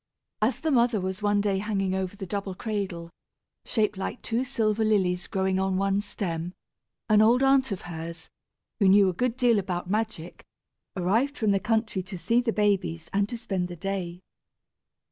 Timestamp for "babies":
12.51-13.11